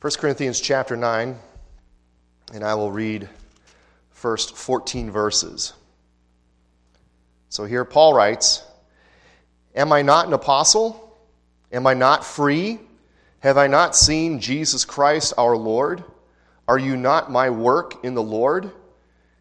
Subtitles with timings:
[0.00, 1.36] 1 Corinthians chapter 9,
[2.54, 3.28] and I will read
[4.10, 5.72] first 14 verses.
[7.48, 8.62] So here Paul writes
[9.74, 11.18] Am I not an apostle?
[11.72, 12.78] Am I not free?
[13.40, 16.04] Have I not seen Jesus Christ our Lord?
[16.68, 18.70] Are you not my work in the Lord?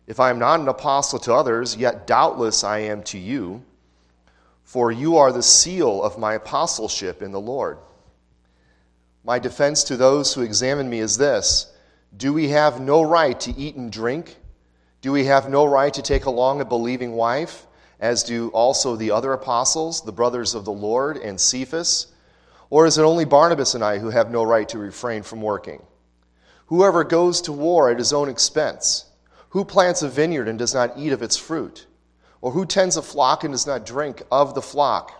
[0.07, 3.63] If I am not an apostle to others, yet doubtless I am to you,
[4.63, 7.77] for you are the seal of my apostleship in the Lord.
[9.27, 11.73] My defense to those who examine me is this
[12.15, 14.37] Do we have no right to eat and drink?
[15.01, 17.67] Do we have no right to take along a believing wife,
[17.99, 22.07] as do also the other apostles, the brothers of the Lord, and Cephas?
[22.69, 25.83] Or is it only Barnabas and I who have no right to refrain from working?
[26.67, 29.07] Whoever goes to war at his own expense,
[29.49, 31.85] who plants a vineyard and does not eat of its fruit?
[32.39, 35.11] Or who tends a flock and does not drink of the flock?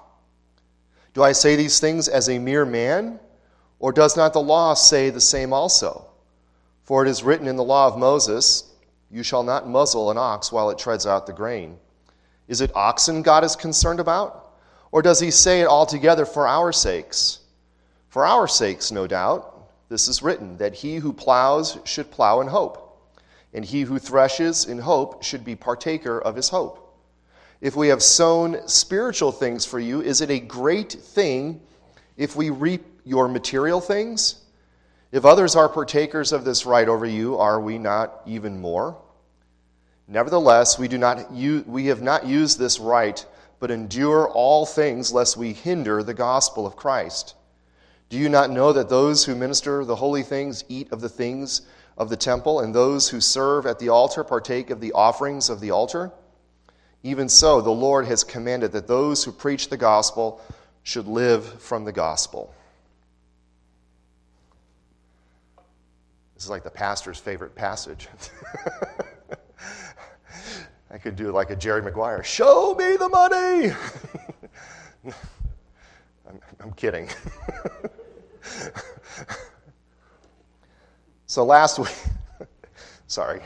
[1.14, 3.20] Do I say these things as a mere man?
[3.80, 6.05] Or does not the law say the same also?
[6.84, 8.72] For it is written in the law of Moses,
[9.12, 11.78] You shall not muzzle an ox while it treads out the grain.
[12.48, 14.53] Is it oxen God is concerned about?
[14.92, 17.39] Or does he say it altogether for our sakes?
[18.09, 19.53] For our sakes, no doubt.
[19.89, 22.88] This is written, that he who plows should plow in hope
[23.53, 26.95] and he who threshes in hope should be partaker of his hope.
[27.59, 31.61] If we have sown spiritual things for you, is it a great thing
[32.17, 34.44] if we reap your material things?
[35.11, 38.97] If others are partakers of this right over you, are we not even more?
[40.08, 43.25] Nevertheless, we, do not we have not used this right,
[43.59, 47.36] but endure all things lest we hinder the gospel of Christ.
[48.09, 51.61] Do you not know that those who minister the holy things eat of the things
[51.97, 55.59] of the temple, and those who serve at the altar partake of the offerings of
[55.59, 56.11] the altar?
[57.03, 60.42] Even so, the Lord has commanded that those who preach the gospel
[60.83, 62.53] should live from the gospel.
[66.38, 68.07] This is like the pastor's favorite passage.
[70.91, 73.73] I could do like a Jerry Maguire show me the money.
[76.30, 77.09] I'm, I'm kidding.
[81.30, 81.93] So last week,
[83.08, 83.42] sorry.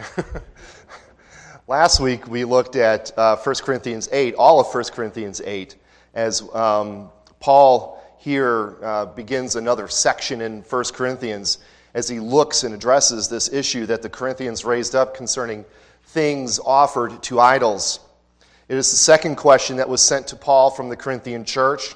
[1.67, 5.75] last week we looked at uh, 1 Corinthians 8, all of 1 Corinthians 8,
[6.13, 7.09] as um,
[7.39, 11.57] Paul here uh, begins another section in 1 Corinthians
[11.93, 15.65] as he looks and addresses this issue that the Corinthians raised up concerning
[16.05, 17.99] things offered to idols.
[18.69, 21.93] It is the second question that was sent to Paul from the Corinthian church,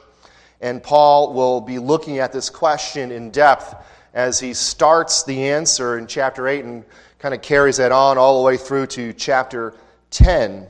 [0.61, 3.75] and Paul will be looking at this question in depth
[4.13, 6.85] as he starts the answer in chapter 8 and
[7.19, 9.73] kind of carries that on all the way through to chapter
[10.11, 10.67] 10.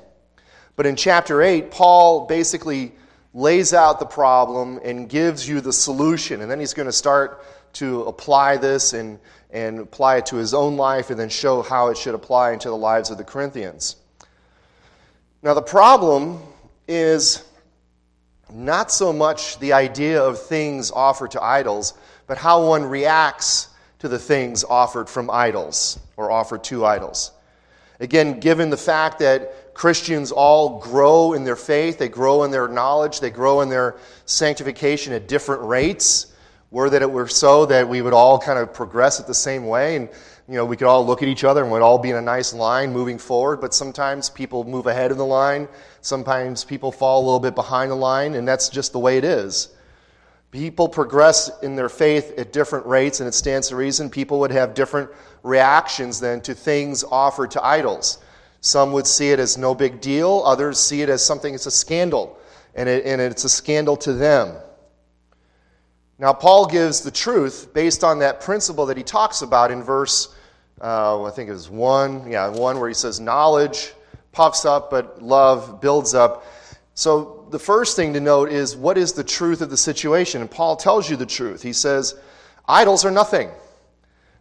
[0.75, 2.93] But in chapter 8, Paul basically
[3.33, 6.41] lays out the problem and gives you the solution.
[6.41, 7.43] And then he's going to start
[7.75, 9.19] to apply this and,
[9.51, 12.69] and apply it to his own life and then show how it should apply into
[12.69, 13.97] the lives of the Corinthians.
[15.43, 16.41] Now, the problem
[16.87, 17.43] is
[18.51, 21.93] not so much the idea of things offered to idols,
[22.27, 23.69] but how one reacts
[23.99, 27.31] to the things offered from idols or offered to idols.
[27.99, 32.67] Again, given the fact that Christians all grow in their faith, they grow in their
[32.67, 36.33] knowledge, they grow in their sanctification at different rates,
[36.75, 39.65] were that it were so that we would all kind of progress at the same
[39.65, 40.09] way and
[40.47, 42.21] you know we could all look at each other and we'd all be in a
[42.21, 45.67] nice line moving forward but sometimes people move ahead of the line
[46.01, 49.23] sometimes people fall a little bit behind the line and that's just the way it
[49.23, 49.75] is
[50.55, 54.51] People progress in their faith at different rates, and it stands to reason people would
[54.51, 55.09] have different
[55.43, 58.19] reactions then to things offered to idols.
[58.61, 61.71] Some would see it as no big deal, others see it as something it's a
[61.71, 62.39] scandal,
[62.73, 64.55] and, it, and it's a scandal to them.
[66.17, 70.33] Now, Paul gives the truth based on that principle that he talks about in verse,
[70.81, 73.93] uh, I think it was 1, yeah, 1, where he says, Knowledge
[74.31, 76.45] puffs up, but love builds up.
[76.93, 80.41] So, the first thing to note is what is the truth of the situation?
[80.41, 81.61] And Paul tells you the truth.
[81.61, 82.15] He says,
[82.67, 83.49] Idols are nothing.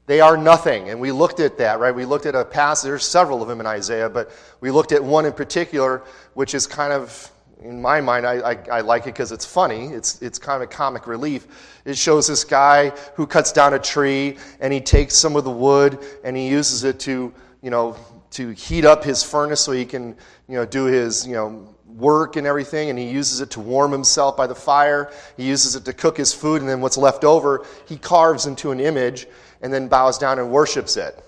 [0.06, 0.90] They are nothing.
[0.90, 1.94] And we looked at that, right?
[1.94, 4.30] We looked at a passage, there's several of them in Isaiah, but
[4.60, 6.02] we looked at one in particular,
[6.34, 7.30] which is kind of,
[7.64, 9.86] in my mind, I, I, I like it because it's funny.
[9.86, 11.46] It's, it's kind of comic relief.
[11.86, 15.50] It shows this guy who cuts down a tree and he takes some of the
[15.50, 17.32] wood and he uses it to,
[17.62, 17.96] you know,
[18.32, 20.14] to heat up his furnace so he can,
[20.46, 23.92] you know, do his, you know, work and everything, and he uses it to warm
[23.92, 25.12] himself by the fire.
[25.36, 28.72] He uses it to cook his food, and then what's left over, he carves into
[28.72, 29.26] an image
[29.62, 31.24] and then bows down and worships it.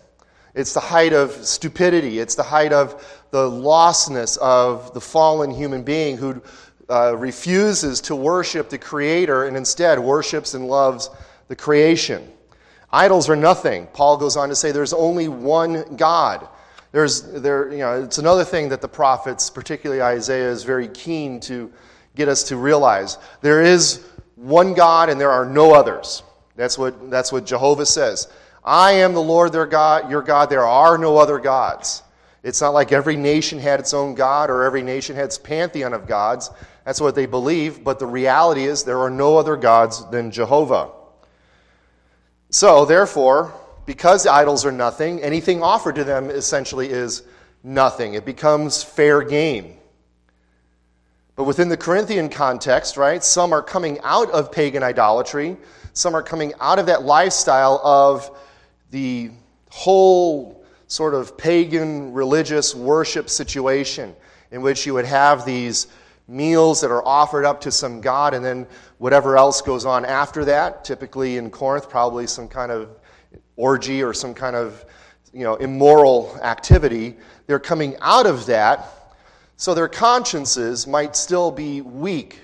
[0.57, 2.19] It's the height of stupidity.
[2.19, 6.43] It's the height of the lostness of the fallen human being who
[6.89, 11.11] uh, refuses to worship the Creator and instead worships and loves
[11.49, 12.33] the creation.
[12.91, 13.87] Idols are nothing.
[13.93, 16.49] Paul goes on to say there's only one God.
[16.91, 21.39] There's, there, you know, it's another thing that the prophets, particularly Isaiah, is very keen
[21.41, 21.71] to
[22.15, 23.19] get us to realize.
[23.43, 24.07] There is
[24.37, 26.23] one God and there are no others.
[26.55, 28.29] That's what, that's what Jehovah says.
[28.67, 30.51] I am the Lord their God, your God.
[30.51, 32.03] There are no other gods.
[32.43, 35.95] It's not like every nation had its own God or every nation had its pantheon
[35.95, 36.51] of gods.
[36.85, 40.91] That's what they believe, but the reality is there are no other gods than Jehovah.
[42.51, 43.53] So, therefore,
[43.87, 47.23] because idols are nothing, anything offered to them essentially is
[47.63, 48.15] nothing.
[48.15, 49.77] It becomes fair game.
[51.37, 55.57] But within the Corinthian context, right, some are coming out of pagan idolatry,
[55.93, 58.31] some are coming out of that lifestyle of
[58.91, 59.31] the
[59.71, 64.15] whole sort of pagan religious worship situation
[64.51, 65.89] in which you would have these
[66.29, 68.67] meals that are offered up to some god and then
[68.99, 72.89] whatever else goes on after that typically in corinth probably some kind of
[73.57, 74.85] orgy or some kind of
[75.33, 77.17] you know immoral activity
[77.47, 78.97] they're coming out of that
[79.57, 82.41] so their consciences might still be weak.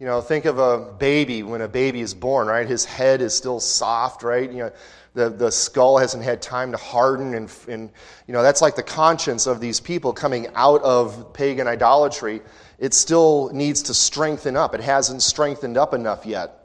[0.00, 2.66] You know think of a baby when a baby is born right?
[2.66, 4.50] His head is still soft right?
[4.50, 4.72] You know
[5.18, 7.90] the, the skull hasn't had time to harden and, and
[8.26, 12.40] you know that's like the conscience of these people coming out of pagan idolatry
[12.78, 16.58] it still needs to strengthen up it hasn't strengthened up enough yet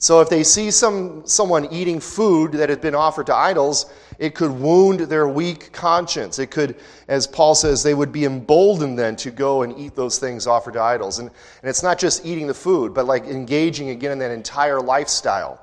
[0.00, 4.34] so if they see some, someone eating food that had been offered to idols, it
[4.34, 6.38] could wound their weak conscience.
[6.38, 6.76] It could,
[7.06, 10.72] as Paul says, they would be emboldened then to go and eat those things offered
[10.72, 11.18] to idols.
[11.18, 14.80] And, and it's not just eating the food, but like engaging again in that entire
[14.80, 15.60] lifestyle.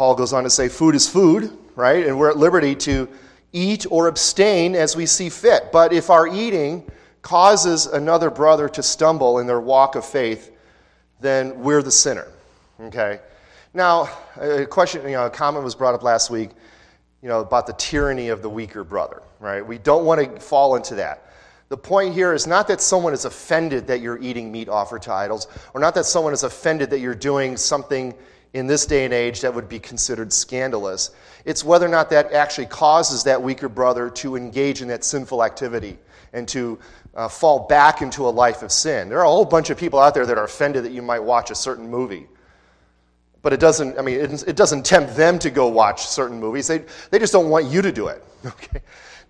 [0.00, 2.06] Paul goes on to say, food is food, right?
[2.06, 3.06] And we're at liberty to
[3.52, 5.70] eat or abstain as we see fit.
[5.72, 10.52] But if our eating causes another brother to stumble in their walk of faith,
[11.20, 12.26] then we're the sinner.
[12.80, 13.20] Okay?
[13.74, 14.08] Now,
[14.40, 16.48] a question, you know, a comment was brought up last week,
[17.20, 19.60] you know, about the tyranny of the weaker brother, right?
[19.60, 21.30] We don't want to fall into that.
[21.68, 25.12] The point here is not that someone is offended that you're eating meat offered to
[25.12, 28.14] idols, or not that someone is offended that you're doing something
[28.52, 31.10] in this day and age that would be considered scandalous.
[31.44, 35.44] It's whether or not that actually causes that weaker brother to engage in that sinful
[35.44, 35.98] activity
[36.32, 36.78] and to
[37.14, 39.08] uh, fall back into a life of sin.
[39.08, 41.20] There are a whole bunch of people out there that are offended that you might
[41.20, 42.26] watch a certain movie.
[43.42, 46.66] But it doesn't, I mean, it, it doesn't tempt them to go watch certain movies.
[46.66, 48.24] They, they just don't want you to do it.
[48.46, 48.80] Okay?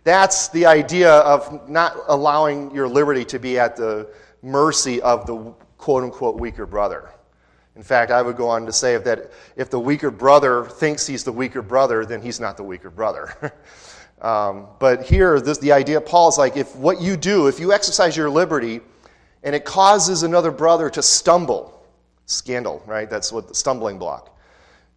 [0.03, 4.09] That's the idea of not allowing your liberty to be at the
[4.41, 7.11] mercy of the quote unquote weaker brother.
[7.81, 11.25] In fact, I would go on to say that if the weaker brother thinks he's
[11.25, 13.55] the weaker brother, then he's not the weaker brother.
[14.21, 18.15] Um, but here, this, the idea, Paul's like, if what you do, if you exercise
[18.15, 18.83] your liberty
[19.43, 21.83] and it causes another brother to stumble,
[22.27, 23.09] scandal, right?
[23.09, 24.39] That's what the stumbling block.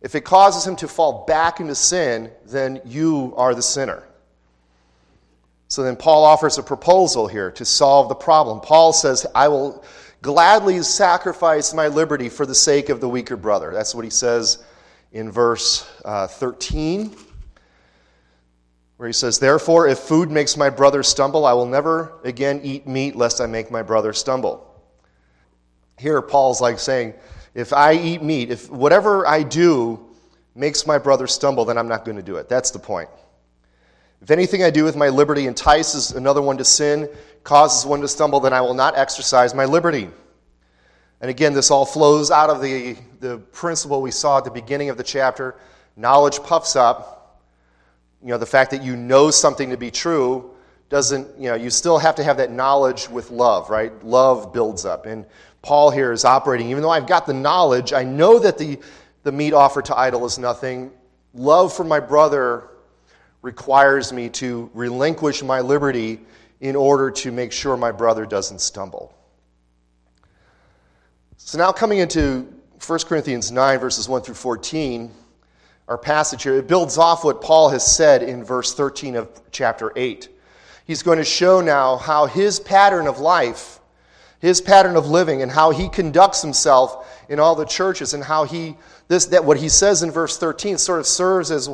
[0.02, 4.04] If it causes him to fall back into sin, then you are the sinner.
[5.70, 8.60] So then Paul offers a proposal here to solve the problem.
[8.60, 9.86] Paul says, I will
[10.24, 13.72] gladly sacrifice my liberty for the sake of the weaker brother.
[13.72, 14.64] That's what he says
[15.12, 17.16] in verse uh, 13
[18.98, 22.88] where he says, Therefore, if food makes my brother stumble, I will never again eat
[22.88, 24.82] meat lest I make my brother stumble.
[26.00, 27.14] Here, Paul's like saying,
[27.54, 30.00] If I eat meat, if whatever I do
[30.56, 32.48] makes my brother stumble, then I'm not going to do it.
[32.48, 33.10] That's the point.
[34.24, 37.10] If anything I do with my liberty entices another one to sin,
[37.44, 40.10] causes one to stumble, then I will not exercise my liberty.
[41.20, 44.90] And again, this all flows out of the, the principle we saw at the beginning
[44.90, 45.56] of the chapter
[45.98, 47.42] knowledge puffs up,
[48.22, 50.52] you know, the fact that you know something to be true
[50.88, 53.92] doesn't, you know, you still have to have that knowledge with love, right?
[54.06, 55.06] Love builds up.
[55.06, 55.26] And
[55.62, 58.80] Paul here is operating, even though I've got the knowledge, I know that the,
[59.24, 60.92] the meat offered to idol is nothing.
[61.34, 62.70] Love for my brother
[63.44, 66.20] requires me to relinquish my liberty
[66.62, 69.14] in order to make sure my brother doesn't stumble.
[71.38, 72.52] So now coming into
[72.86, 75.12] 1 Corinthians 9, verses 1 through 14
[75.90, 79.92] our passage here, it builds off what Paul has said in verse 13 of chapter
[79.98, 80.30] 8.
[80.86, 83.82] He's going to show now how his pattern of life,
[84.40, 88.46] his pattern of living, and how he conducts himself in all the churches, and how
[88.46, 88.78] he,
[89.10, 91.70] this, that what he says in verse 13 sort of serves as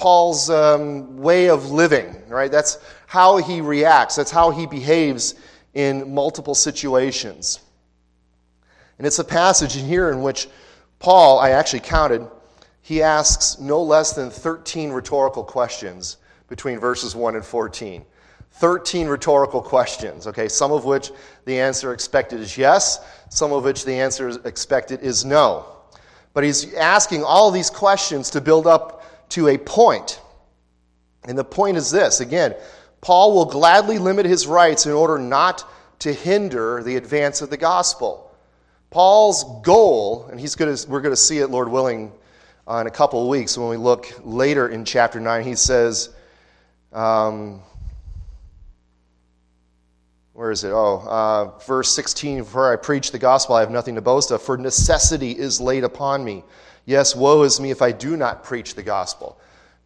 [0.00, 2.50] Paul's um, way of living, right?
[2.50, 5.34] That's how he reacts, that's how he behaves
[5.74, 7.60] in multiple situations.
[8.96, 10.48] And it's a passage in here in which
[11.00, 12.26] Paul, I actually counted,
[12.80, 16.16] he asks no less than 13 rhetorical questions
[16.48, 18.02] between verses 1 and 14.
[18.52, 21.12] 13 rhetorical questions, okay, some of which
[21.44, 25.66] the answer expected is yes, some of which the answer expected is no.
[26.32, 28.99] But he's asking all these questions to build up
[29.30, 30.20] to a point.
[31.24, 32.54] And the point is this again,
[33.00, 35.64] Paul will gladly limit his rights in order not
[36.00, 38.34] to hinder the advance of the gospel.
[38.90, 42.12] Paul's goal, and he's going to, we're going to see it, Lord willing,
[42.68, 46.10] uh, in a couple of weeks when we look later in chapter 9, he says,
[46.92, 47.62] um,
[50.32, 50.70] where is it?
[50.70, 54.42] Oh, uh, verse 16 For I preach the gospel, I have nothing to boast of,
[54.42, 56.44] for necessity is laid upon me.
[56.90, 59.38] Yes, woe is me if I do not preach the gospel.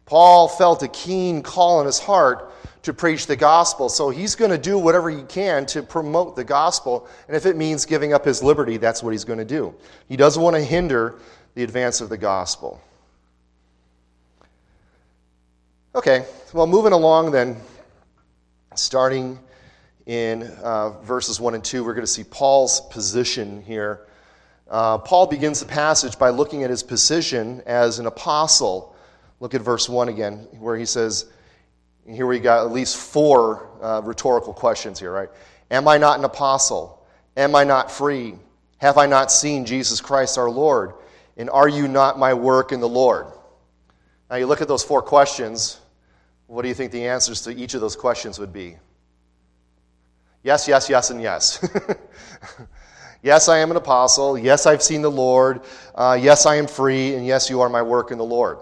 [0.07, 4.49] Paul felt a keen call in his heart to preach the gospel, so he's going
[4.49, 7.07] to do whatever he can to promote the gospel.
[7.27, 9.75] And if it means giving up his liberty, that's what he's going to do.
[10.09, 11.19] He doesn't want to hinder
[11.53, 12.81] the advance of the gospel.
[15.93, 17.55] Okay, well, moving along then,
[18.73, 19.37] starting
[20.07, 24.04] in uh, verses 1 and 2, we're going to see Paul's position here.
[24.67, 28.95] Uh, Paul begins the passage by looking at his position as an apostle.
[29.39, 31.25] Look at verse 1 again, where he says,
[32.07, 35.29] here we got at least four uh, rhetorical questions here, right?
[35.71, 37.03] Am I not an apostle?
[37.35, 38.35] Am I not free?
[38.77, 40.93] Have I not seen Jesus Christ our Lord?
[41.37, 43.27] And are you not my work in the Lord?
[44.29, 45.79] Now you look at those four questions.
[46.47, 48.77] What do you think the answers to each of those questions would be?
[50.43, 51.67] Yes, yes, yes, and yes.
[53.25, 54.37] yes, I am an apostle.
[54.37, 55.61] Yes, I've seen the Lord.
[55.95, 57.15] Uh, yes, I am free.
[57.15, 58.59] And yes, you are my work in the Lord.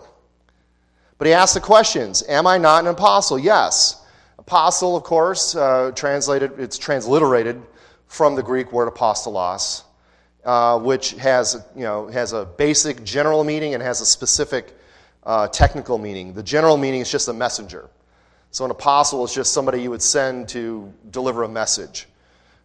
[1.18, 3.38] But he asks the questions Am I not an apostle?
[3.38, 4.00] Yes.
[4.40, 7.62] Apostle, of course, uh, translated, it's transliterated
[8.08, 9.84] from the Greek word apostolos,
[10.44, 14.74] uh, which has, you know, has a basic general meaning and has a specific
[15.24, 16.34] uh, technical meaning.
[16.34, 17.90] The general meaning is just a messenger.
[18.52, 22.08] So, an apostle is just somebody you would send to deliver a message.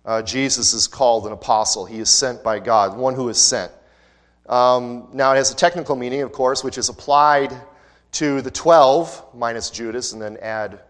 [0.08, 1.84] Uh, Jesus is called an apostle.
[1.84, 3.70] He is sent by God, one who is sent.
[4.48, 7.54] Um, now, it has a technical meaning, of course, which is applied
[8.12, 10.80] to the 12 minus Judas, and then add,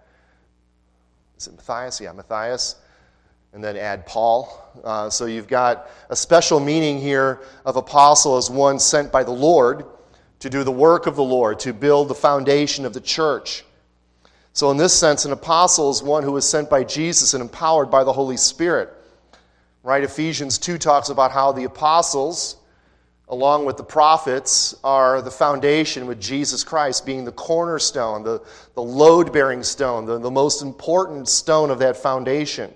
[1.36, 2.00] is it Matthias?
[2.00, 2.76] Yeah, Matthias.
[3.52, 4.56] And then add Paul.
[4.84, 9.32] Uh, so you've got a special meaning here of apostle as one sent by the
[9.32, 9.84] Lord
[10.38, 13.64] to do the work of the Lord, to build the foundation of the church.
[14.52, 17.90] So, in this sense, an apostle is one who is sent by Jesus and empowered
[17.90, 18.94] by the Holy Spirit.
[19.88, 20.04] Right?
[20.04, 22.56] Ephesians 2 talks about how the apostles,
[23.30, 28.42] along with the prophets, are the foundation, with Jesus Christ being the cornerstone, the,
[28.74, 32.70] the load bearing stone, the, the most important stone of that foundation.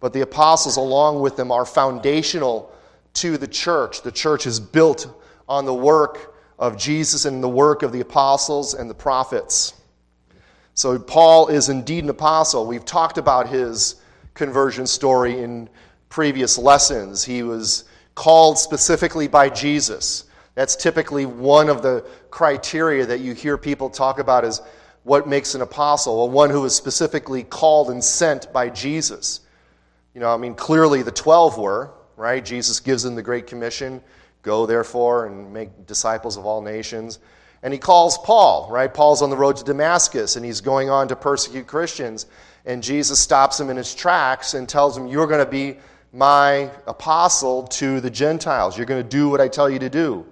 [0.00, 2.74] But the apostles, along with them, are foundational
[3.12, 4.02] to the church.
[4.02, 5.06] The church is built
[5.48, 9.74] on the work of Jesus and the work of the apostles and the prophets.
[10.74, 12.66] So, Paul is indeed an apostle.
[12.66, 14.02] We've talked about his
[14.34, 15.68] conversion story in
[16.10, 17.24] previous lessons.
[17.24, 20.24] He was called specifically by Jesus.
[20.54, 24.60] That's typically one of the criteria that you hear people talk about as
[25.04, 29.40] what makes an apostle, well, one who is specifically called and sent by Jesus.
[30.14, 32.44] You know, I mean, clearly the 12 were, right?
[32.44, 34.02] Jesus gives them the Great Commission
[34.42, 37.18] go, therefore, and make disciples of all nations.
[37.62, 38.92] And he calls Paul, right?
[38.92, 42.26] Paul's on the road to Damascus and he's going on to persecute Christians.
[42.64, 45.78] And Jesus stops him in his tracks and tells him, You're going to be
[46.12, 48.76] my apostle to the Gentiles.
[48.76, 50.26] You're going to do what I tell you to do.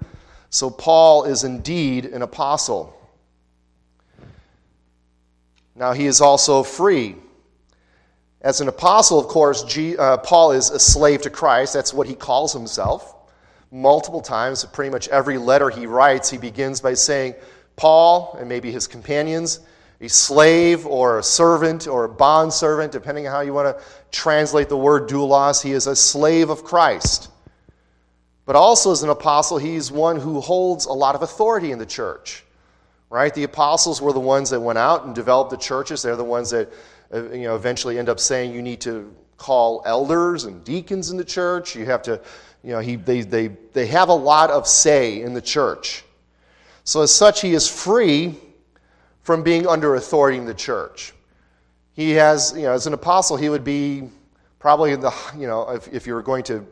[0.51, 2.95] So Paul is indeed an apostle.
[5.75, 7.17] Now he is also free.
[8.41, 11.75] As an apostle, of course, G, uh, Paul is a slave to Christ.
[11.75, 13.15] That's what he calls himself
[13.71, 14.65] multiple times.
[14.65, 17.35] Pretty much every letter he writes, he begins by saying,
[17.77, 19.61] Paul and maybe his companions,
[20.01, 23.85] a slave or a servant or a bond servant, depending on how you want to
[24.11, 27.31] translate the word doulos, he is a slave of Christ.
[28.47, 31.87] But also, as an apostle, he's one who holds a lot of authority in the
[31.87, 32.45] church.
[33.11, 33.35] Right?
[33.35, 36.03] The apostles were the ones that went out and developed the churches.
[36.03, 36.71] They're the ones that
[37.13, 41.17] uh, you know, eventually end up saying you need to call elders and deacons in
[41.17, 41.75] the church.
[41.75, 42.21] You have to
[42.63, 46.05] you know, he, they, they, they have a lot of say in the church.
[46.85, 48.37] So, as such, he is free
[49.29, 51.13] from being under authority in the church.
[51.93, 54.09] He has, you know, as an apostle, he would be
[54.59, 56.67] probably the, you know, if, if you were going to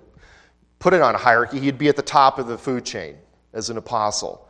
[0.79, 3.17] put it on a hierarchy, he'd be at the top of the food chain
[3.53, 4.49] as an apostle.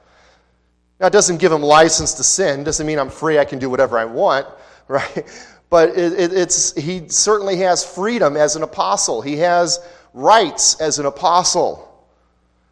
[1.01, 3.69] Now, it doesn't give him license to sin, doesn't mean I'm free, I can do
[3.69, 4.47] whatever I want,
[4.87, 5.27] right?
[5.69, 9.21] But it, it, it's, he certainly has freedom as an apostle.
[9.21, 9.81] He has
[10.13, 12.07] rights as an apostle.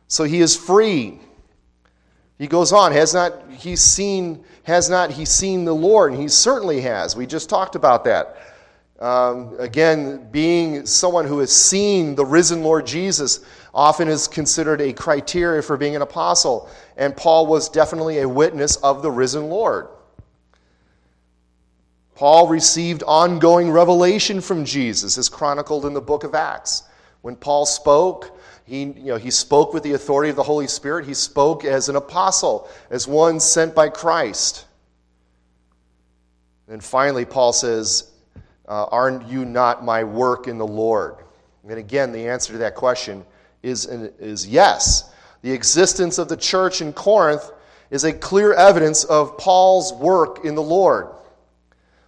[0.07, 1.19] So he is free.
[2.39, 6.13] He goes on, has not he seen, has not he seen the Lord?
[6.13, 7.15] And he certainly has.
[7.17, 8.37] We just talked about that.
[9.01, 14.93] Um, again, being someone who has seen the risen Lord Jesus often is considered a
[14.93, 16.69] criteria for being an apostle.
[16.97, 19.89] And Paul was definitely a witness of the risen Lord.
[22.15, 26.85] Paul received ongoing revelation from Jesus, as chronicled in the book of Acts.
[27.23, 31.07] When Paul spoke, he, you know, he spoke with the authority of the Holy Spirit.
[31.07, 34.65] He spoke as an apostle, as one sent by Christ.
[36.69, 38.11] And finally, Paul says,
[38.67, 41.17] uh, Are you not my work in the Lord?
[41.69, 43.25] And again, the answer to that question
[43.63, 45.13] is, is yes.
[45.43, 47.51] The existence of the church in Corinth
[47.91, 51.09] is a clear evidence of Paul's work in the Lord.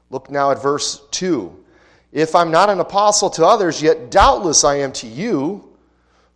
[0.08, 1.64] Look now at verse 2.
[2.12, 5.65] If I'm not an apostle to others, yet doubtless I am to you,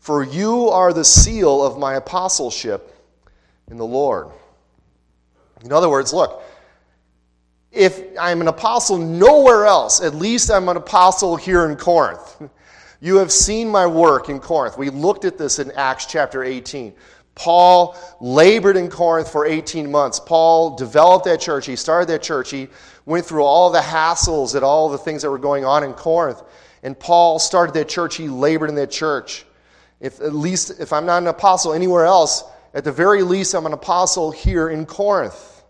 [0.01, 2.97] for you are the seal of my apostleship
[3.71, 4.29] in the Lord.
[5.63, 6.43] In other words, look,
[7.71, 12.43] if I'm an apostle nowhere else, at least I'm an apostle here in Corinth.
[13.03, 14.77] You have seen my work in Corinth.
[14.77, 16.93] We looked at this in Acts chapter 18.
[17.35, 20.21] Paul labored in Corinth for 18 months.
[20.21, 21.65] Paul developed that church.
[21.65, 22.51] He started that church.
[22.51, 22.69] He
[23.07, 26.43] went through all the hassles and all the things that were going on in Corinth.
[26.83, 28.17] And Paul started that church.
[28.17, 29.47] He labored in that church.
[30.01, 33.67] If at least if I'm not an apostle anywhere else, at the very least I'm
[33.67, 35.63] an apostle here in Corinth.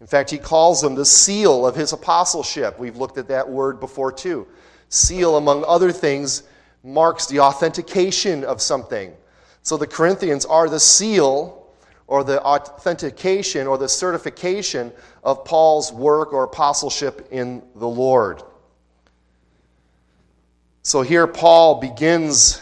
[0.00, 2.78] In fact, he calls them the seal of his apostleship.
[2.78, 4.46] We've looked at that word before too.
[4.88, 6.42] Seal, among other things,
[6.82, 9.12] marks the authentication of something.
[9.62, 11.68] So the Corinthians are the seal
[12.06, 14.90] or the authentication or the certification
[15.22, 18.42] of Paul's work or apostleship in the Lord.
[20.90, 22.60] So here Paul begins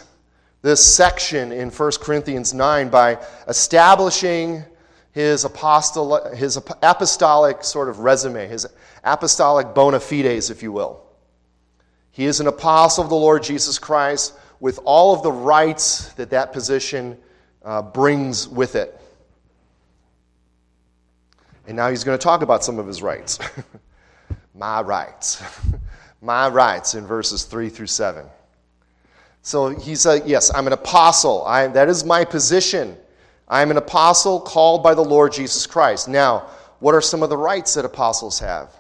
[0.61, 4.64] this section in 1 Corinthians 9 by establishing
[5.12, 8.66] his, apostolic, his apostolic sort of resume, his
[9.02, 11.06] apostolic bona fides, if you will.
[12.11, 16.28] He is an apostle of the Lord Jesus Christ with all of the rights that
[16.28, 17.16] that position
[17.64, 19.00] uh, brings with it.
[21.66, 23.38] And now he's going to talk about some of his rights.
[24.54, 25.43] My rights.
[26.21, 28.26] My rights in verses 3 through 7.
[29.43, 31.45] So he said, Yes, I'm an apostle.
[31.45, 32.97] I, that is my position.
[33.49, 36.09] I'm an apostle called by the Lord Jesus Christ.
[36.09, 36.49] Now,
[36.81, 38.75] what are some of the rights that apostles have?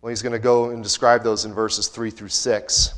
[0.00, 2.94] Well, he's going to go and describe those in verses 3 through 6.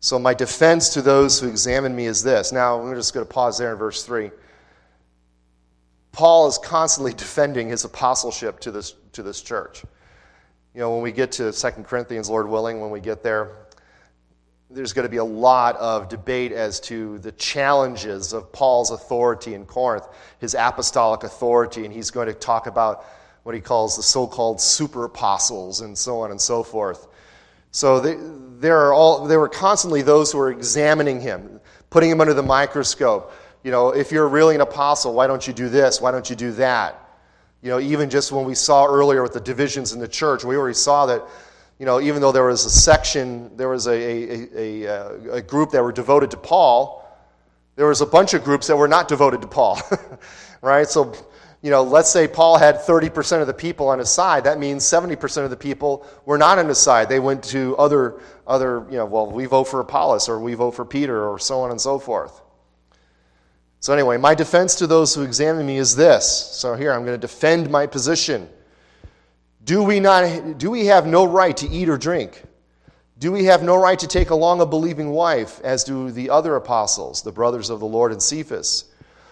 [0.00, 2.50] So, my defense to those who examine me is this.
[2.50, 4.30] Now, I'm just going to pause there in verse 3.
[6.10, 9.84] Paul is constantly defending his apostleship to this, to this church.
[10.74, 13.66] You know, when we get to 2 Corinthians, Lord willing, when we get there,
[14.70, 19.52] there's going to be a lot of debate as to the challenges of Paul's authority
[19.52, 20.06] in Corinth,
[20.38, 23.04] his apostolic authority, and he's going to talk about
[23.42, 27.06] what he calls the so called super apostles and so on and so forth.
[27.70, 28.16] So they,
[28.58, 32.42] there, are all, there were constantly those who were examining him, putting him under the
[32.42, 33.30] microscope.
[33.62, 36.00] You know, if you're really an apostle, why don't you do this?
[36.00, 36.98] Why don't you do that?
[37.62, 40.56] You know, even just when we saw earlier with the divisions in the church, we
[40.56, 41.22] already saw that,
[41.78, 45.34] you know, even though there was a section, there was a, a, a, a, uh,
[45.34, 46.98] a group that were devoted to Paul,
[47.76, 49.80] there was a bunch of groups that were not devoted to Paul,
[50.60, 50.88] right?
[50.88, 51.14] So
[51.62, 54.44] you know, let's say Paul had 30% of the people on his side.
[54.44, 57.08] That means 70% of the people were not on his side.
[57.08, 60.72] They went to other, other, you know, well, we vote for Apollos or we vote
[60.72, 62.42] for Peter or so on and so forth.
[63.82, 66.24] So, anyway, my defense to those who examine me is this.
[66.52, 68.48] So, here, I'm going to defend my position.
[69.64, 72.44] Do we, not, do we have no right to eat or drink?
[73.18, 76.54] Do we have no right to take along a believing wife, as do the other
[76.54, 78.84] apostles, the brothers of the Lord and Cephas?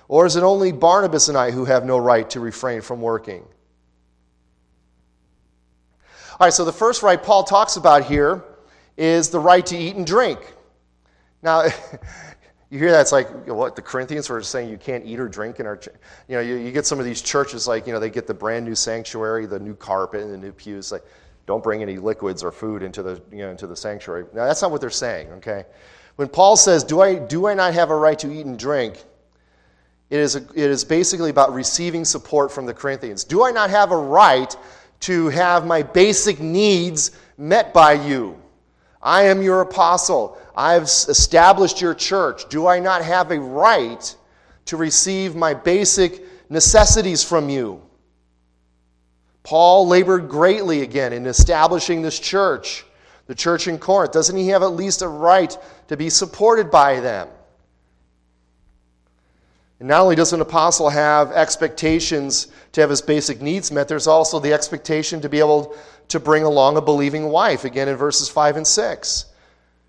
[0.09, 3.45] Or is it only Barnabas and I who have no right to refrain from working?
[6.33, 8.43] All right, so the first right Paul talks about here
[8.97, 10.41] is the right to eat and drink.
[11.41, 11.69] Now,
[12.70, 15.59] you hear that, it's like, what, the Corinthians were saying you can't eat or drink
[15.59, 15.78] in our,
[16.28, 18.35] you know, you, you, get some of these churches, like, you know, they get the
[18.35, 21.04] brand new sanctuary, the new carpet, and the new pews, like,
[21.46, 24.24] don't bring any liquids or food into the, you know, into the sanctuary.
[24.33, 25.64] Now, that's not what they're saying, okay?
[26.14, 29.02] When Paul says, do I, do I not have a right to eat and drink?
[30.09, 33.24] It is, a, it is basically about receiving support from the Corinthians.
[33.24, 34.56] Do I not have a right
[35.00, 38.40] to have my basic needs met by you?
[39.03, 40.37] I am your apostle.
[40.55, 42.49] I've established your church.
[42.49, 44.15] Do I not have a right
[44.67, 47.83] to receive my basic necessities from you?
[49.43, 52.85] Paul labored greatly again in establishing this church,
[53.27, 54.13] the church in Corinth.
[54.13, 55.57] Doesn't he have at least a right
[55.89, 57.29] to be supported by them?
[59.79, 64.07] And not only does an apostle have expectations to have his basic needs met, there's
[64.07, 65.75] also the expectation to be able
[66.11, 69.25] to bring along a believing wife, again in verses 5 and 6.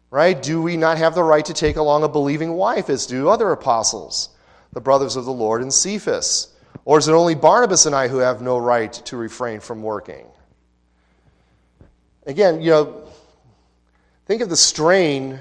[0.10, 0.42] Right?
[0.42, 3.52] Do we not have the right to take along a believing wife as do other
[3.52, 4.30] apostles,
[4.74, 6.54] the brothers of the Lord and Cephas?
[6.84, 10.26] Or is it only Barnabas and I who have no right to refrain from working?
[12.26, 13.04] Again, you know,
[14.26, 15.40] think of the strain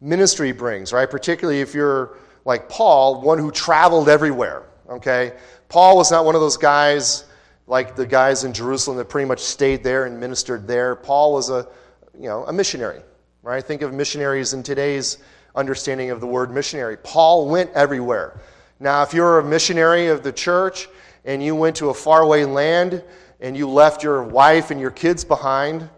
[0.00, 1.10] ministry brings, right?
[1.10, 5.32] Particularly if you're like Paul, one who traveled everywhere, okay?
[5.68, 7.24] Paul was not one of those guys
[7.66, 10.94] like the guys in Jerusalem that pretty much stayed there and ministered there.
[10.94, 11.66] Paul was a,
[12.14, 13.00] you know, a missionary,
[13.42, 13.62] right?
[13.62, 15.18] Think of missionaries in today's
[15.54, 16.96] understanding of the word missionary.
[16.96, 18.40] Paul went everywhere.
[18.78, 20.88] Now, if you're a missionary of the church
[21.24, 23.02] and you went to a faraway land
[23.40, 25.88] and you left your wife and your kids behind,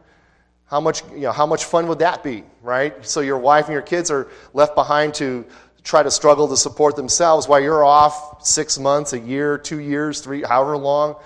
[0.67, 3.05] how much, you know, how much fun would that be, right?
[3.07, 5.45] So your wife and your kids are left behind to
[5.83, 10.21] try to struggle to support themselves while you're off six months, a year, two years,
[10.21, 11.17] three, however long.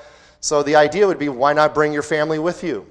[0.43, 2.87] So the idea would be why not bring your family with you?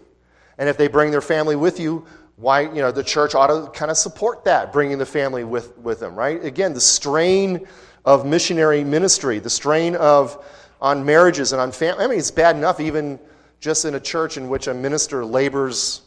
[0.57, 2.05] And if they bring their family with you,
[2.37, 5.77] why, you know, the church ought to kind of support that, bringing the family with,
[5.77, 6.43] with them, right?
[6.43, 7.67] Again, the strain
[8.05, 10.43] of missionary ministry, the strain of
[10.81, 12.03] on marriages and on family.
[12.03, 13.19] I mean, it's bad enough even
[13.59, 16.01] just in a church in which a minister labors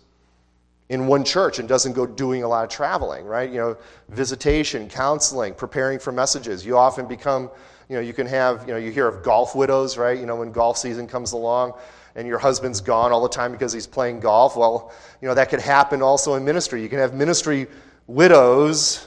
[0.88, 3.50] in one church and doesn't go doing a lot of traveling, right?
[3.50, 3.76] You know,
[4.08, 6.66] visitation, counseling, preparing for messages.
[6.66, 7.50] You often become,
[7.88, 10.18] you know, you can have, you know, you hear of golf widows, right?
[10.18, 11.74] You know, when golf season comes along
[12.14, 14.56] and your husband's gone all the time because he's playing golf.
[14.56, 16.82] Well, you know, that could happen also in ministry.
[16.82, 17.66] You can have ministry
[18.06, 19.06] widows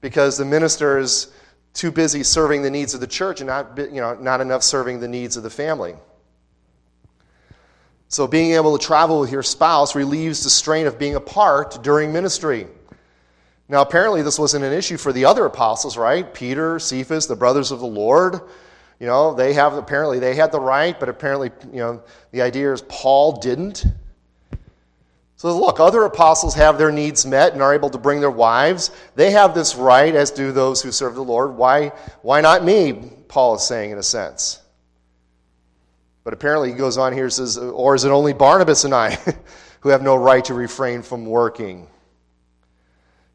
[0.00, 1.32] because the minister is
[1.72, 5.00] too busy serving the needs of the church and not, you know, not enough serving
[5.00, 5.94] the needs of the family.
[8.10, 12.10] So, being able to travel with your spouse relieves the strain of being apart during
[12.10, 12.66] ministry.
[13.68, 16.32] Now, apparently, this wasn't an issue for the other apostles, right?
[16.32, 18.40] Peter, Cephas, the brothers of the Lord.
[18.98, 22.02] You know, they have, apparently, they had the right, but apparently, you know,
[22.32, 23.84] the idea is Paul didn't.
[25.36, 28.90] So, look, other apostles have their needs met and are able to bring their wives.
[29.14, 31.54] They have this right, as do those who serve the Lord.
[31.54, 33.12] Why, why not me?
[33.28, 34.60] Paul is saying, in a sense.
[36.24, 39.16] But apparently, he goes on here and says, Or is it only Barnabas and I
[39.80, 41.86] who have no right to refrain from working?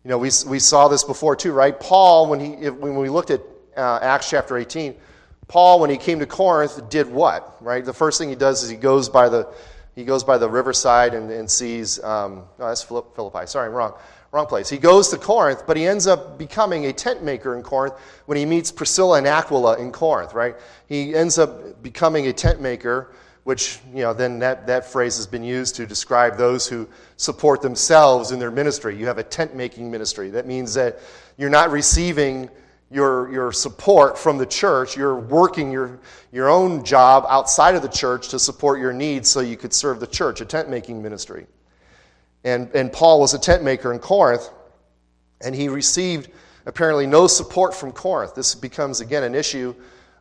[0.03, 1.77] You know, we, we saw this before too, right?
[1.79, 3.41] Paul, when, he, when we looked at
[3.77, 4.95] uh, Acts chapter 18,
[5.47, 7.83] Paul, when he came to Corinth, did what, right?
[7.83, 9.53] The first thing he does is he goes by the
[9.95, 13.93] he goes by the riverside and, and sees, um, oh, that's Philippi, sorry, wrong,
[14.31, 14.67] wrong place.
[14.67, 17.93] He goes to Corinth, but he ends up becoming a tent maker in Corinth
[18.25, 20.55] when he meets Priscilla and Aquila in Corinth, right?
[20.87, 23.13] He ends up becoming a tent maker,
[23.43, 27.61] which, you know, then that, that phrase has been used to describe those who support
[27.61, 28.97] themselves in their ministry.
[28.97, 30.29] You have a tent making ministry.
[30.29, 30.99] That means that
[31.37, 32.49] you're not receiving
[32.89, 34.95] your, your support from the church.
[34.95, 35.99] You're working your,
[36.31, 39.99] your own job outside of the church to support your needs so you could serve
[39.99, 41.47] the church, a tent making ministry.
[42.45, 44.49] And, and Paul was a tent maker in Corinth,
[45.41, 46.29] and he received
[46.65, 48.35] apparently no support from Corinth.
[48.35, 49.75] This becomes, again, an issue,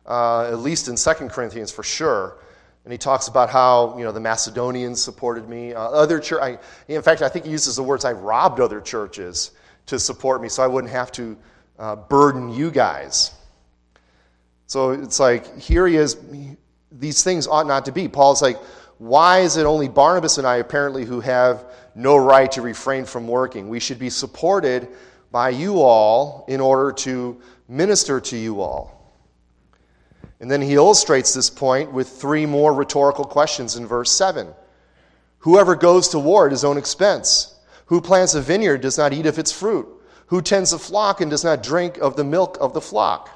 [0.05, 2.37] uh, at least in 2 Corinthians for sure.
[2.83, 5.73] And he talks about how you know the Macedonians supported me.
[5.73, 8.81] Uh, other church, I, in fact, I think he uses the words, "I robbed other
[8.81, 9.51] churches
[9.85, 11.37] to support me, so I wouldn't have to
[11.79, 13.31] uh, burden you guys.
[14.67, 16.17] So it's like, here he is.
[16.91, 18.07] These things ought not to be.
[18.07, 18.57] Paul's like,
[18.99, 21.65] why is it only Barnabas and I, apparently, who have
[21.95, 23.67] no right to refrain from working?
[23.67, 24.87] We should be supported
[25.31, 28.92] by you all in order to minister to you all.
[30.43, 34.53] And then he illustrates this point with three more rhetorical questions in verse 7.
[35.39, 37.55] Whoever goes to war at his own expense,
[37.87, 39.87] who plants a vineyard does not eat of its fruit
[40.33, 43.29] who tends a flock and does not drink of the milk of the flock.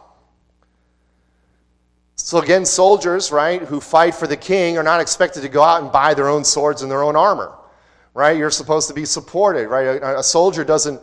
[2.15, 5.83] So, again, soldiers, right, who fight for the king are not expected to go out
[5.83, 7.53] and buy their own swords and their own armor,
[8.15, 8.35] right?
[8.35, 10.01] You're supposed to be supported, right?
[10.01, 10.99] A, a soldier doesn't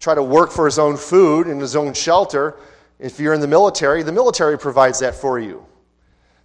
[0.00, 2.56] try to work for his own food and his own shelter.
[2.98, 5.66] If you're in the military, the military provides that for you.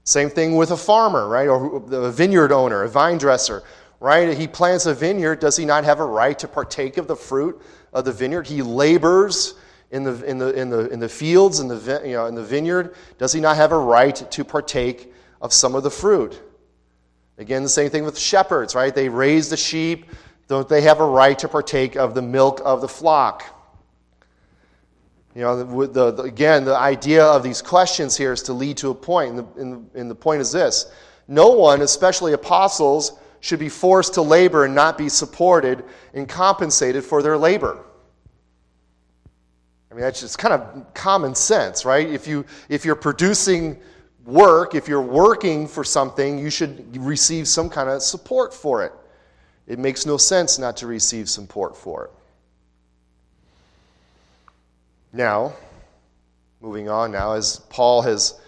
[0.03, 1.47] Same thing with a farmer, right?
[1.47, 3.63] Or a vineyard owner, a vine dresser,
[3.99, 4.35] right?
[4.35, 5.39] He plants a vineyard.
[5.39, 7.61] Does he not have a right to partake of the fruit
[7.93, 8.47] of the vineyard.
[8.47, 9.55] He labors
[9.91, 12.43] in the, in the, in the, in the fields, in the, you know, in the
[12.43, 12.95] vineyard.
[13.17, 16.39] Does he not have a right to partake of some of the fruit?
[17.37, 18.93] Again, the same thing with shepherds, right?
[18.93, 20.05] They raise the sheep.
[20.47, 23.43] Don't they have a right to partake of the milk of the flock?
[25.35, 28.89] You know, the, the, again, the idea of these questions here is to lead to
[28.89, 30.91] a point, and the, and, and the point is this
[31.27, 37.03] no one, especially apostles, should be forced to labor and not be supported and compensated
[37.03, 37.83] for their labor.
[39.89, 42.07] I mean, that's just kind of common sense, right?
[42.07, 43.77] If, you, if you're producing
[44.25, 48.93] work, if you're working for something, you should receive some kind of support for it.
[49.67, 52.11] It makes no sense not to receive support for it.
[55.13, 55.53] Now,
[56.61, 58.39] moving on now, as Paul has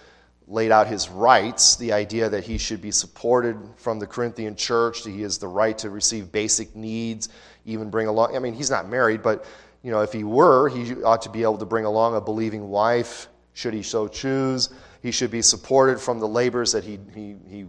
[0.48, 5.04] laid out his rights, the idea that he should be supported from the Corinthian church,
[5.04, 7.30] that he has the right to receive basic needs,
[7.66, 9.46] even bring along, I mean, he's not married, but
[9.82, 12.70] you know, if he were, he ought to be able to bring along a believing
[12.70, 14.70] wife, should he so choose.
[15.02, 17.66] He should be supported from the labors that he, he, he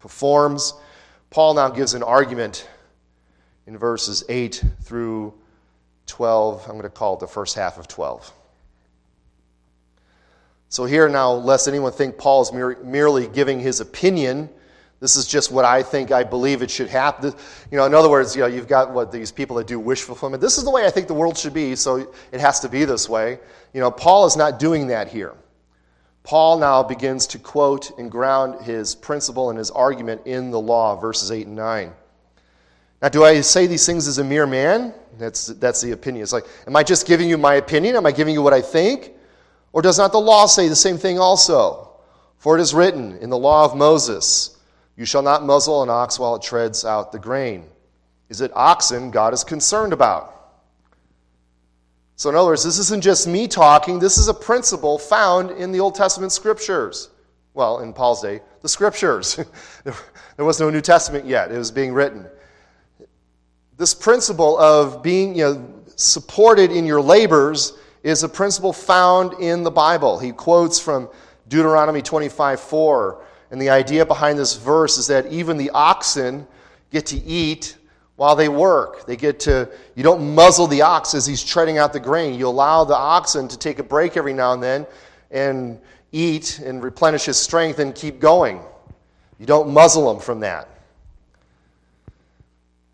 [0.00, 0.74] performs.
[1.30, 2.68] Paul now gives an argument
[3.66, 5.34] in verses 8 through
[6.06, 6.62] 12.
[6.64, 8.32] I'm going to call it the first half of 12.
[10.68, 14.48] So, here now, lest anyone think Paul is merely giving his opinion,
[15.00, 17.34] this is just what I think I believe it should happen.
[17.70, 20.02] You know, in other words, you know, you've got what these people that do wish
[20.02, 20.40] fulfillment.
[20.40, 22.84] This is the way I think the world should be, so it has to be
[22.84, 23.40] this way.
[23.74, 25.34] You know, Paul is not doing that here.
[26.22, 30.94] Paul now begins to quote and ground his principle and his argument in the law,
[30.94, 31.92] verses 8 and 9.
[33.02, 34.94] Now, do I say these things as a mere man?
[35.18, 36.22] That's, that's the opinion.
[36.22, 37.96] It's like, am I just giving you my opinion?
[37.96, 39.12] Am I giving you what I think?
[39.72, 41.90] Or does not the law say the same thing also?
[42.38, 44.58] For it is written in the law of Moses,
[44.96, 47.64] You shall not muzzle an ox while it treads out the grain.
[48.28, 50.32] Is it oxen God is concerned about?
[52.16, 55.72] So, in other words, this isn't just me talking, this is a principle found in
[55.72, 57.10] the Old Testament scriptures.
[57.54, 59.36] Well, in Paul's day, the scriptures.
[59.84, 62.26] there was no New Testament yet, it was being written.
[63.76, 69.62] This principle of being you know, supported in your labors is a principle found in
[69.62, 70.18] the Bible.
[70.18, 71.08] He quotes from
[71.48, 73.24] Deuteronomy 25 4.
[73.50, 76.46] And the idea behind this verse is that even the oxen
[76.90, 77.76] get to eat
[78.16, 79.06] while they work.
[79.06, 82.38] They get to, you don't muzzle the ox as he's treading out the grain.
[82.38, 84.86] You allow the oxen to take a break every now and then
[85.30, 85.80] and
[86.12, 88.60] eat and replenish his strength and keep going.
[89.38, 90.68] You don't muzzle them from that.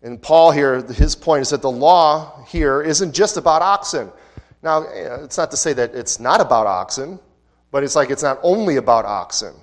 [0.01, 4.11] And Paul here, his point is that the law here isn't just about oxen.
[4.61, 7.19] Now, eh, it's not to say that it's not about oxen,
[7.71, 9.53] but it's like it's not only about oxen.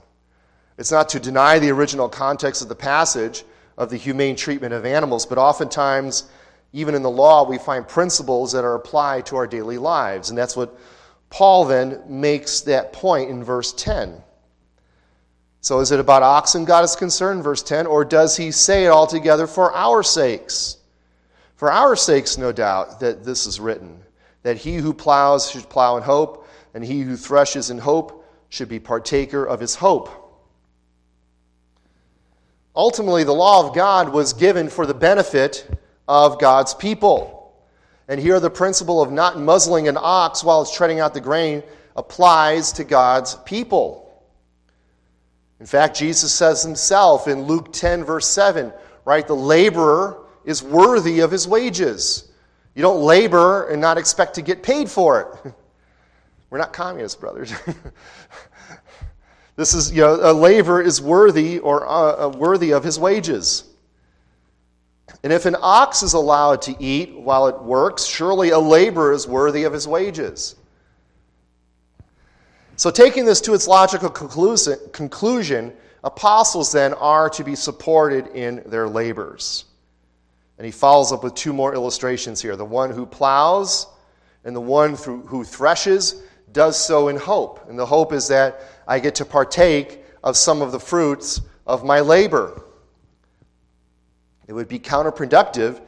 [0.78, 3.44] It's not to deny the original context of the passage
[3.78, 6.24] of the humane treatment of animals, but oftentimes,
[6.72, 10.28] even in the law, we find principles that are applied to our daily lives.
[10.28, 10.78] And that's what
[11.30, 14.22] Paul then makes that point in verse 10.
[15.66, 18.90] So, is it about oxen God is concerned, verse 10, or does he say it
[18.90, 20.76] altogether for our sakes?
[21.56, 24.00] For our sakes, no doubt, that this is written
[24.44, 28.68] that he who plows should plow in hope, and he who threshes in hope should
[28.68, 30.08] be partaker of his hope.
[32.76, 35.68] Ultimately, the law of God was given for the benefit
[36.06, 37.52] of God's people.
[38.06, 41.64] And here, the principle of not muzzling an ox while it's treading out the grain
[41.96, 44.05] applies to God's people.
[45.60, 48.72] In fact, Jesus says himself in Luke 10, verse 7,
[49.04, 49.26] right?
[49.26, 52.30] The laborer is worthy of his wages.
[52.74, 55.54] You don't labor and not expect to get paid for it.
[56.50, 57.52] We're not communists, brothers.
[59.56, 63.64] this is, you know, a labor is worthy or uh, uh, worthy of his wages.
[65.22, 69.26] And if an ox is allowed to eat while it works, surely a laborer is
[69.26, 70.54] worthy of his wages.
[72.76, 75.72] So, taking this to its logical conclusion,
[76.04, 79.64] apostles then are to be supported in their labors.
[80.58, 82.54] And he follows up with two more illustrations here.
[82.54, 83.86] The one who plows
[84.44, 87.68] and the one who threshes does so in hope.
[87.68, 91.84] And the hope is that I get to partake of some of the fruits of
[91.84, 92.62] my labor.
[94.46, 95.80] It would be counterproductive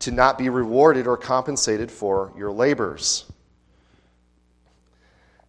[0.00, 3.24] to not be rewarded or compensated for your labors.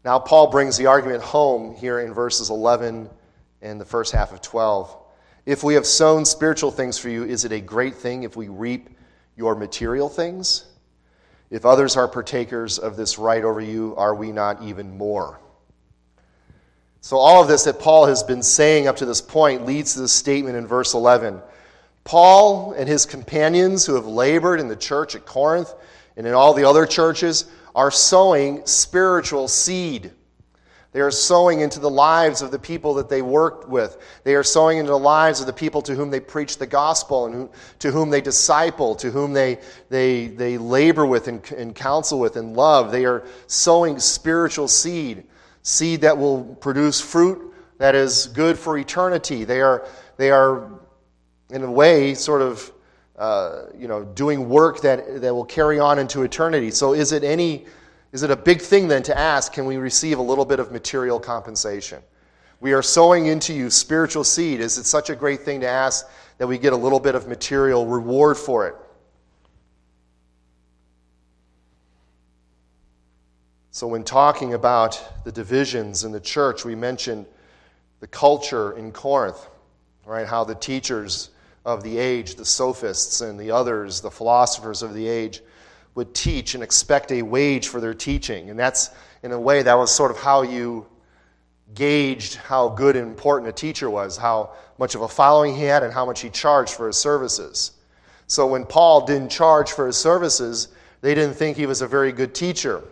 [0.06, 3.10] Now, Paul brings the argument home here in verses 11
[3.64, 4.96] and the first half of 12.
[5.48, 8.48] If we have sown spiritual things for you, is it a great thing if we
[8.48, 8.92] reap
[9.36, 10.66] your material things?
[11.50, 15.40] If others are partakers of this right over you, are we not even more?
[17.02, 20.02] So, all of this that Paul has been saying up to this point leads to
[20.02, 21.42] this statement in verse 11.
[22.04, 25.74] Paul and his companions who have labored in the church at Corinth
[26.16, 30.12] and in all the other churches are sowing spiritual seed.
[30.94, 33.98] They are sowing into the lives of the people that they worked with.
[34.24, 37.26] They are sowing into the lives of the people to whom they preach the gospel
[37.26, 39.60] and who, to whom they disciple, to whom they,
[39.90, 42.94] they, they labor with and, and counsel with and love.
[42.94, 45.26] They are sowing spiritual seed,
[45.64, 49.44] seed that will produce fruit that is good for eternity.
[49.44, 49.86] They are,
[50.18, 50.72] they are
[51.50, 52.72] in a way, sort of,
[53.18, 56.72] uh, you know, doing work that, that will carry on into eternity.
[56.72, 57.66] So is it any
[58.12, 60.72] is it a big thing then to ask, can we receive a little bit of
[60.72, 62.02] material compensation?
[62.62, 64.62] We are sowing into you spiritual seed.
[64.62, 67.28] Is it such a great thing to ask that we get a little bit of
[67.28, 68.76] material reward for it?
[73.72, 77.26] So, when talking about the divisions in the church, we mentioned
[78.00, 79.46] the culture in Corinth,
[80.06, 80.26] right?
[80.26, 81.32] How the teachers
[81.66, 85.42] of the age, the sophists and the others, the philosophers of the age,
[85.96, 88.50] would teach and expect a wage for their teaching.
[88.50, 88.92] And that's,
[89.24, 90.86] in a way, that was sort of how you
[91.74, 95.84] gauged how good and important a teacher was, how much of a following he had,
[95.84, 97.72] and how much he charged for his services.
[98.28, 100.68] So when Paul didn't charge for his services,
[101.02, 102.84] they didn't think he was a very good teacher.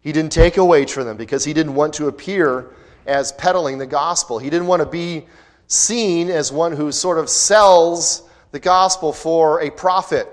[0.00, 2.74] He didn't take a wage for them because he didn't want to appear
[3.06, 4.38] as peddling the gospel.
[4.38, 5.26] He didn't want to be
[5.66, 10.28] seen as one who sort of sells the gospel for a profit.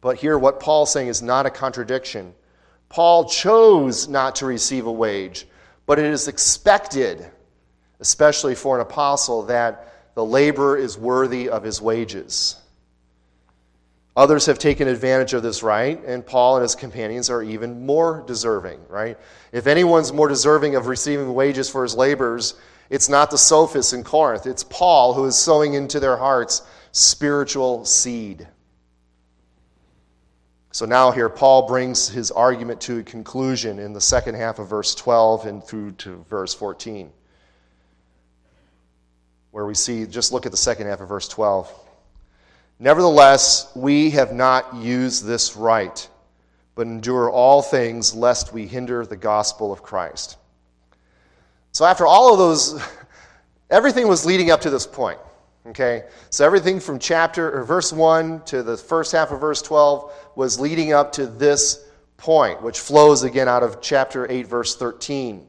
[0.00, 2.34] But here, what Paul's saying is not a contradiction.
[2.88, 5.46] Paul chose not to receive a wage,
[5.86, 7.26] but it is expected,
[8.00, 12.56] especially for an apostle, that the laborer is worthy of his wages.
[14.16, 18.22] Others have taken advantage of this right, and Paul and his companions are even more
[18.28, 19.18] deserving, right?
[19.50, 22.54] If anyone's more deserving of receiving wages for his labors,
[22.90, 24.46] it's not the sophists in Corinth.
[24.46, 28.46] It's Paul who is sowing into their hearts spiritual seed.
[30.70, 34.68] So now, here, Paul brings his argument to a conclusion in the second half of
[34.68, 37.12] verse 12 and through to verse 14,
[39.52, 41.72] where we see, just look at the second half of verse 12.
[42.80, 46.08] Nevertheless, we have not used this right,
[46.74, 50.38] but endure all things lest we hinder the gospel of Christ.
[51.74, 52.82] So, after all of those,
[53.70, 55.18] everything was leading up to this point.
[55.66, 56.04] Okay?
[56.30, 60.58] So, everything from chapter or verse 1 to the first half of verse 12 was
[60.58, 61.84] leading up to this
[62.16, 65.46] point, which flows again out of chapter 8, verse 13.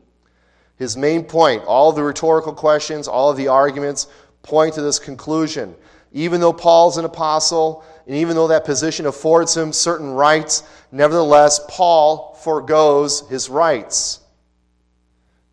[0.77, 4.07] His main point, all the rhetorical questions, all of the arguments
[4.43, 5.73] point to this conclusion
[6.15, 11.59] even though Paul's an apostle, and even though that position affords him certain rights, nevertheless,
[11.67, 14.21] Paul foregoes his rights.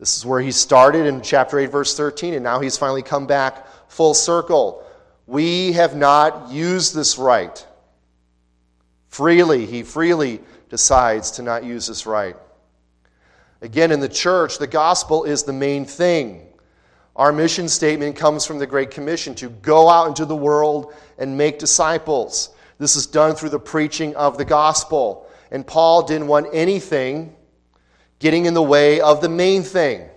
[0.02, 3.24] This is where he started in chapter 8, verse 13, and now he's finally come
[3.24, 4.84] back full circle.
[5.28, 7.64] We have not used this right.
[9.06, 12.34] Freely, he freely decides to not use this right.
[13.60, 16.48] Again, in the church, the gospel is the main thing.
[17.14, 21.38] Our mission statement comes from the Great Commission to go out into the world and
[21.38, 22.56] make disciples.
[22.78, 25.30] This is done through the preaching of the gospel.
[25.52, 27.36] And Paul didn't want anything
[28.22, 30.08] getting in the way of the main thing.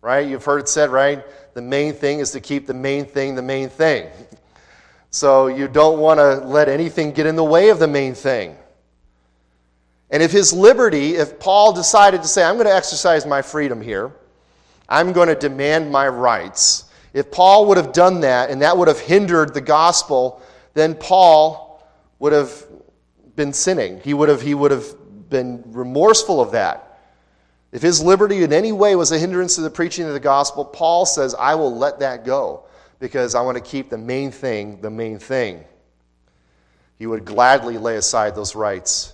[0.00, 0.26] Right?
[0.26, 1.24] You've heard it said, right?
[1.54, 4.08] The main thing is to keep the main thing the main thing.
[5.10, 8.56] So you don't want to let anything get in the way of the main thing.
[10.10, 13.80] And if his liberty, if Paul decided to say, I'm going to exercise my freedom
[13.80, 14.12] here,
[14.88, 16.84] I'm going to demand my rights.
[17.12, 20.40] If Paul would have done that and that would have hindered the gospel,
[20.74, 21.84] then Paul
[22.20, 22.64] would have
[23.34, 24.00] been sinning.
[24.00, 24.84] He would have, he would have
[25.30, 26.93] been remorseful of that.
[27.74, 30.64] If his liberty in any way was a hindrance to the preaching of the gospel,
[30.64, 32.62] Paul says, I will let that go
[33.00, 35.64] because I want to keep the main thing the main thing.
[37.00, 39.12] He would gladly lay aside those rights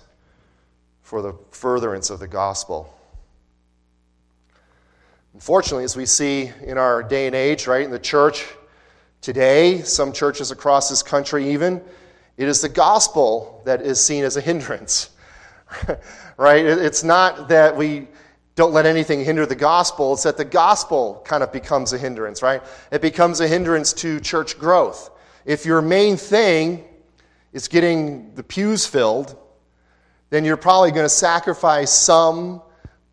[1.01, 2.95] for the furtherance of the gospel.
[5.33, 8.45] Unfortunately, as we see in our day and age, right, in the church
[9.21, 11.81] today, some churches across this country even,
[12.37, 15.09] it is the gospel that is seen as a hindrance.
[16.37, 16.63] right?
[16.63, 18.07] It's not that we
[18.61, 22.43] don't let anything hinder the gospel, it's that the gospel kind of becomes a hindrance,
[22.43, 22.61] right?
[22.91, 25.09] It becomes a hindrance to church growth.
[25.45, 26.83] If your main thing
[27.53, 29.35] is getting the pews filled,
[30.29, 32.61] then you're probably going to sacrifice some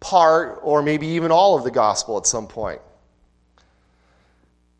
[0.00, 2.82] part or maybe even all of the gospel at some point.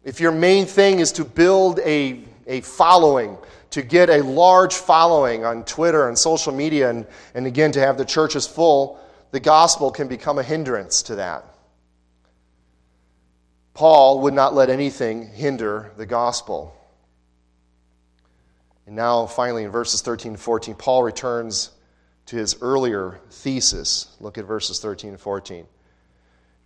[0.04, 3.38] If your main thing is to build a, a following,
[3.70, 7.96] to get a large following on Twitter and social media, and, and again, to have
[7.96, 11.44] the churches full, the gospel can become a hindrance to that.
[13.74, 16.74] Paul would not let anything hinder the gospel.
[18.86, 21.70] And now, finally, in verses 13 and 14, Paul returns
[22.26, 24.16] to his earlier thesis.
[24.18, 25.66] Look at verses 13 and 14.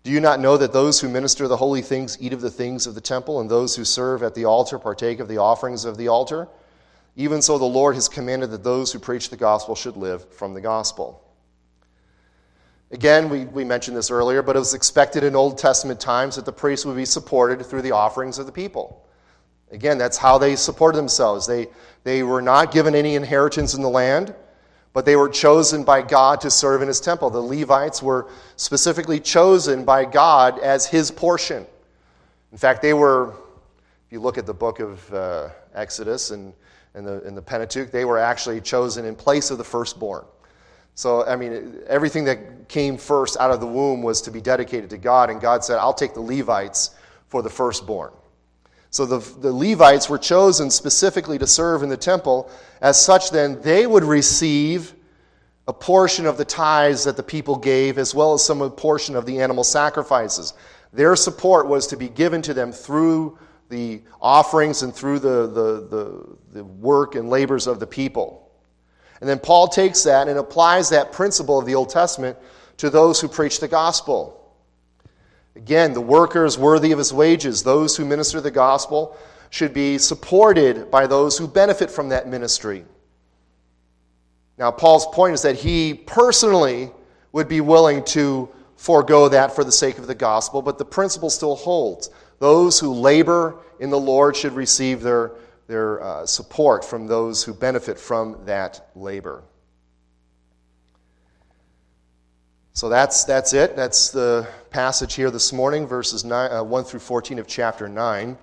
[0.05, 2.87] Do you not know that those who minister the holy things eat of the things
[2.87, 5.97] of the temple, and those who serve at the altar partake of the offerings of
[5.97, 6.49] the altar?
[7.15, 10.55] Even so, the Lord has commanded that those who preach the gospel should live from
[10.55, 11.23] the gospel.
[12.93, 16.45] Again, we, we mentioned this earlier, but it was expected in Old Testament times that
[16.45, 19.05] the priests would be supported through the offerings of the people.
[19.71, 21.47] Again, that's how they supported themselves.
[21.47, 21.69] They,
[22.05, 24.35] they were not given any inheritance in the land
[24.93, 27.31] but they were chosen by God to serve in his temple.
[27.31, 31.67] The Levites were specifically chosen by God as his portion.
[32.51, 33.31] In fact, they were,
[34.07, 36.53] if you look at the book of uh, Exodus and,
[36.95, 40.25] and, the, and the Pentateuch, they were actually chosen in place of the firstborn.
[40.95, 44.91] So, I mean, everything that came first out of the womb was to be dedicated
[44.91, 46.91] to God, and God said, I'll take the Levites
[47.29, 48.13] for the firstborn.
[48.91, 52.51] So the, the Levites were chosen specifically to serve in the temple.
[52.83, 54.95] As such, then, they would receive
[55.67, 59.25] a portion of the tithes that the people gave, as well as some portion of
[59.25, 60.53] the animal sacrifices.
[60.93, 63.39] Their support was to be given to them through
[63.71, 68.42] the offerings and through the, the, the, the work and labors of the people.
[69.23, 72.37] And then Paul takes that and applies that principle of the Old Testament
[72.79, 74.53] to those who preach the gospel.
[75.55, 77.63] Again, the worker is worthy of his wages.
[77.63, 79.17] Those who minister the gospel
[79.51, 82.85] should be supported by those who benefit from that ministry.
[84.59, 86.91] Now, Paul's point is that he personally
[87.31, 91.31] would be willing to forego that for the sake of the gospel, but the principle
[91.31, 92.11] still holds.
[92.41, 95.31] Those who labor in the Lord should receive their
[95.67, 99.43] their uh, support from those who benefit from that labor.
[102.75, 103.77] So that's, that's it.
[103.77, 108.39] That's the passage here this morning, verses nine, uh, 1 through 14 of chapter 9.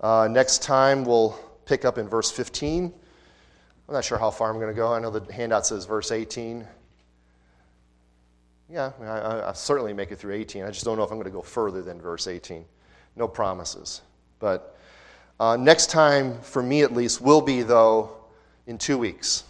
[0.00, 2.92] Uh, next time we'll pick up in verse 15.
[3.86, 4.92] I'm not sure how far I'm going to go.
[4.92, 6.66] I know the handout says verse 18.
[8.68, 10.64] Yeah, I, I, I'll certainly make it through 18.
[10.64, 12.64] I just don't know if I'm going to go further than verse 18.
[13.14, 14.00] No promises.
[14.40, 14.73] But
[15.38, 18.10] uh, next time, for me at least, will be, though,
[18.66, 19.44] in two weeks.